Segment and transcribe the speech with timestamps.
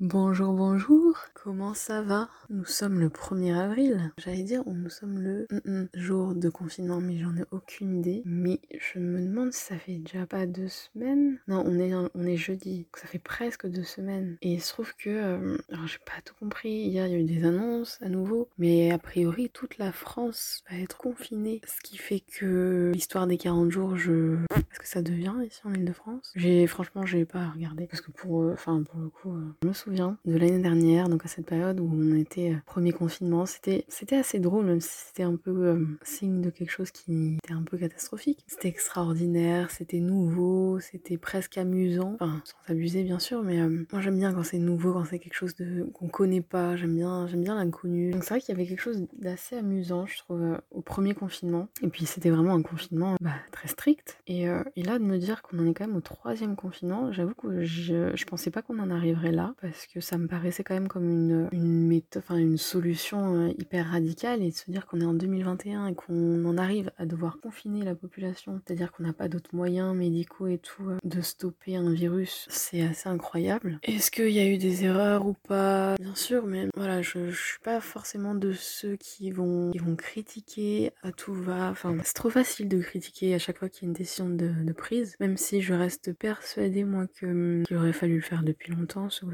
[0.00, 2.28] Bonjour, bonjour, comment ça va?
[2.50, 4.12] Nous sommes le 1er avril.
[4.16, 8.22] J'allais dire, nous sommes le mm, mm, jour de confinement, mais j'en ai aucune idée.
[8.24, 11.40] Mais je me demande si ça fait déjà pas deux semaines?
[11.48, 14.36] Non, on est, on est jeudi, ça fait presque deux semaines.
[14.40, 17.18] Et il se trouve que, euh, alors j'ai pas tout compris, hier il y a
[17.18, 21.60] eu des annonces à nouveau, mais a priori toute la France va être confinée.
[21.66, 24.36] Ce qui fait que l'histoire des 40 jours, je...
[24.54, 27.88] Est-ce que ça devient ici en Ile-de-France J'ai, franchement, j'ai pas regardé.
[27.88, 31.08] Parce que pour, euh, enfin, pour le coup, euh, je me souviens de l'année dernière,
[31.08, 33.46] donc à cette période où on était euh, premier confinement.
[33.46, 37.38] C'était, c'était assez drôle, même si c'était un peu euh, signe de quelque chose qui
[37.42, 38.44] était un peu catastrophique.
[38.46, 42.16] C'était extraordinaire, c'était nouveau, c'était presque amusant.
[42.20, 45.34] Sans abuser bien sûr, mais euh, moi j'aime bien quand c'est nouveau, quand c'est quelque
[45.34, 46.76] chose de qu'on connaît pas.
[46.76, 48.10] J'aime bien, j'aime bien l'inconnu.
[48.10, 51.68] Donc c'est vrai qu'il y avait quelque chose d'assez amusant, je trouve, au premier confinement.
[51.82, 54.18] Et puis c'était vraiment un confinement bah, très strict.
[54.26, 54.46] Et,
[54.76, 58.14] là de me dire qu'on en est quand même au troisième confinement, j'avoue que je,
[58.14, 59.54] je pensais pas qu'on en arriverait là
[59.86, 64.50] que ça me paraissait quand même comme une, méthode, une solution euh, hyper radicale et
[64.50, 67.94] de se dire qu'on est en 2021 et qu'on en arrive à devoir confiner la
[67.94, 72.46] population, c'est-à-dire qu'on n'a pas d'autres moyens médicaux et tout euh, de stopper un virus,
[72.50, 73.78] c'est assez incroyable.
[73.82, 75.96] Est-ce qu'il y a eu des erreurs ou pas?
[76.00, 79.96] Bien sûr, mais voilà, je, je suis pas forcément de ceux qui vont, qui vont
[79.96, 81.70] critiquer à tout va.
[81.70, 84.72] Enfin, c'est trop facile de critiquer à chaque fois qu'il y a une décision de,
[84.72, 89.24] prise, même si je reste persuadée moi qu'il aurait fallu le faire depuis longtemps ce,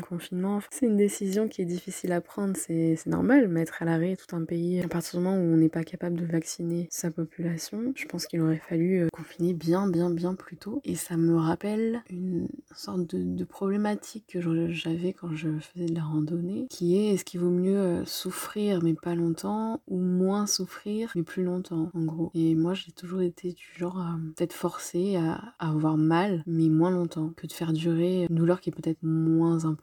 [0.00, 0.60] confinement.
[0.70, 4.44] C'est une décision qui est difficile à prendre, c'est normal, mettre à l'arrêt tout un
[4.44, 7.92] pays à partir du moment où on n'est pas capable de vacciner sa population.
[7.94, 10.80] Je pense qu'il aurait fallu euh, confiner bien, bien, bien plus tôt.
[10.84, 16.02] Et ça me rappelle une sorte de, problématique que j'avais quand je faisais de la
[16.02, 21.12] randonnée, qui est est-ce qu'il vaut mieux euh, souffrir mais pas longtemps ou moins souffrir
[21.14, 22.30] mais plus longtemps en gros?
[22.34, 26.68] Et moi j'ai toujours été du genre à peut-être forcé à, à avoir mal mais
[26.68, 29.73] moins longtemps que de faire durer une douleur qui est peut-être moins importante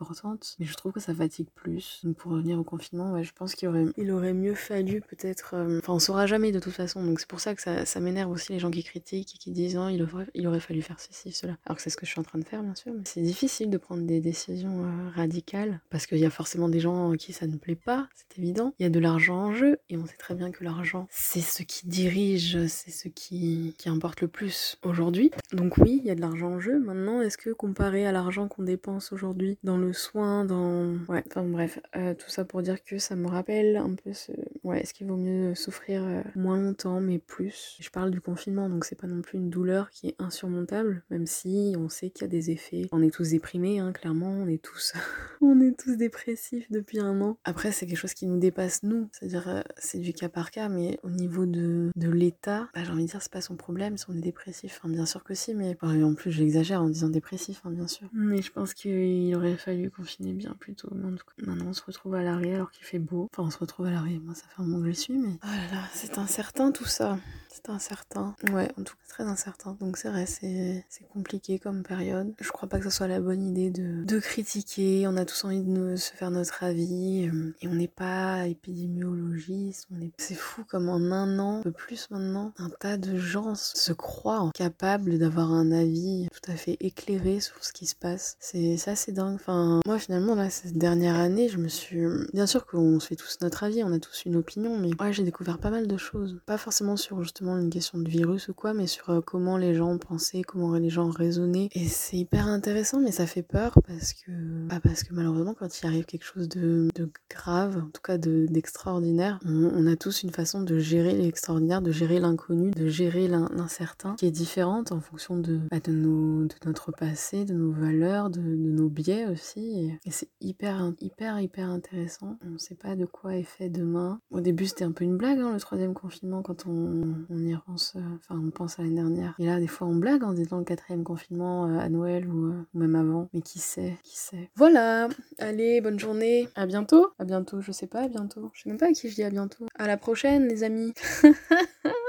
[0.59, 2.01] mais je trouve que ça fatigue plus.
[2.03, 5.55] Donc pour revenir au confinement, je pense qu'il aurait, mieux fallu peut-être.
[5.55, 8.31] Euh, enfin, on saura jamais de toute façon, donc c'est pour ça que ça, m'énerve
[8.31, 11.31] aussi les gens qui critiquent et qui disent il, aurait, il aurait fallu faire ceci,
[11.31, 11.57] cela.
[11.65, 13.21] Alors que c'est ce que je suis en train de faire, bien sûr, mais c'est
[13.21, 17.17] difficile de prendre des décisions euh, radicales parce qu'il y a forcément des gens à
[17.17, 18.73] qui ça ne plaît pas, c'est évident.
[18.79, 21.41] Il y a de l'argent en jeu et on sait très bien que l'argent, c'est
[21.41, 25.31] ce qui dirige, c'est ce qui, qui importe le plus aujourd'hui.
[25.53, 26.79] Donc oui, il y a de l'argent en jeu.
[26.79, 30.95] Maintenant, est-ce que comparé à l'argent qu'on dépense aujourd'hui dans le soin, dans...
[31.09, 34.31] Ouais, enfin bref, euh, tout ça pour dire que ça me rappelle un peu ce...
[34.63, 38.69] Ouais, est-ce qu'il vaut mieux souffrir euh, moins longtemps, mais plus Je parle du confinement,
[38.69, 42.23] donc c'est pas non plus une douleur qui est insurmontable, même si on sait qu'il
[42.23, 42.87] y a des effets.
[42.91, 44.93] On est tous déprimés, hein, clairement, on est tous...
[45.41, 47.37] on est tous dépressifs depuis un an.
[47.43, 49.09] Après, c'est quelque chose qui nous dépasse, nous.
[49.11, 52.91] C'est-à-dire, euh, c'est du cas par cas, mais au niveau de, de l'État, bah, j'ai
[52.91, 54.79] envie de dire, c'est pas son problème si on est dépressif.
[54.79, 55.75] Enfin, bien sûr que si, mais...
[55.81, 58.07] en plus, j'exagère en disant dépressif, hein, bien sûr.
[58.13, 60.89] Mais je pense qu'il aurait fallu confiner bien plus tôt.
[60.93, 63.29] Mais en tout cas, maintenant on se retrouve à l'arrêt alors qu'il fait beau.
[63.33, 64.19] Enfin, on se retrouve à l'arrêt.
[64.23, 65.37] Moi, ça fait un moment que je suis, mais.
[65.43, 67.17] Oh là là, c'est incertain tout ça.
[67.53, 68.33] C'est incertain.
[68.53, 69.75] Ouais, en tout cas, très incertain.
[69.81, 72.33] Donc, c'est vrai, c'est compliqué comme période.
[72.39, 75.05] Je crois pas que ce soit la bonne idée de, de critiquer.
[75.07, 77.27] On a tous envie de se faire notre avis.
[77.27, 79.87] Euh, et on n'est pas épidémiologiste.
[79.91, 80.11] On est...
[80.17, 83.91] C'est fou comme en un an, un peu plus maintenant, un tas de gens se
[83.91, 88.37] croient capables d'avoir un avis tout à fait éclairé sur ce qui se passe.
[88.39, 89.35] C'est assez dingue.
[89.35, 92.01] Enfin, moi, finalement, là, cette dernière année, je me suis.
[92.33, 95.11] Bien sûr qu'on se fait tous notre avis, on a tous une opinion, mais ouais,
[95.11, 96.39] j'ai découvert pas mal de choses.
[96.45, 99.73] Pas forcément sur justement une question de virus ou quoi, mais sur euh, comment les
[99.73, 101.69] gens pensaient, comment les gens raisonnaient.
[101.73, 104.31] Et c'est hyper intéressant, mais ça fait peur parce que,
[104.67, 108.17] bah parce que malheureusement, quand il arrive quelque chose de, de grave, en tout cas
[108.17, 114.15] d'extraordinaire, on, a tous une façon de gérer l'extraordinaire, de gérer l'inconnu, de gérer l'incertain,
[114.15, 118.29] qui est différente en fonction de, bah, de, nos, de notre passé, de nos valeurs,
[118.29, 119.97] de, de nos biais aussi.
[120.05, 122.37] Et, c'est hyper, hyper, hyper intéressant.
[122.45, 124.19] On sait pas de quoi est fait demain.
[124.29, 127.55] Au début, c'était un peu une blague, hein, le troisième confinement, quand on, on y
[127.55, 129.35] repense, euh, enfin on pense à l'année dernière.
[129.39, 132.47] Et là, des fois, on blague en disant le quatrième confinement euh, à Noël ou,
[132.47, 133.29] euh, ou, même avant.
[133.33, 134.49] Mais qui sait, qui sait.
[134.55, 135.07] Voilà,
[135.39, 136.47] allez, bonne journée.
[136.55, 137.09] À bientôt.
[137.19, 138.51] À bientôt, je sais pas, à bientôt.
[138.53, 139.65] Je sais même pas à qui je dis à bientôt.
[139.75, 140.93] À la prochaine, les amis.